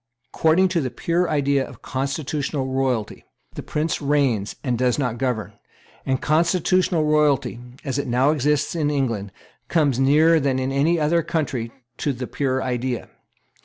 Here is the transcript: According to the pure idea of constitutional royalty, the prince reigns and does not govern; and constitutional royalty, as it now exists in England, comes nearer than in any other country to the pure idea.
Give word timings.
According 0.33 0.69
to 0.69 0.81
the 0.81 0.89
pure 0.89 1.29
idea 1.29 1.63
of 1.63 1.83
constitutional 1.83 2.65
royalty, 2.65 3.23
the 3.53 3.61
prince 3.61 4.01
reigns 4.01 4.55
and 4.63 4.75
does 4.75 4.97
not 4.97 5.19
govern; 5.19 5.53
and 6.07 6.19
constitutional 6.19 7.03
royalty, 7.05 7.59
as 7.85 7.99
it 7.99 8.07
now 8.07 8.31
exists 8.31 8.73
in 8.73 8.89
England, 8.89 9.31
comes 9.67 9.99
nearer 9.99 10.39
than 10.39 10.57
in 10.57 10.71
any 10.71 10.99
other 10.99 11.21
country 11.21 11.71
to 11.97 12.13
the 12.13 12.25
pure 12.25 12.63
idea. 12.63 13.11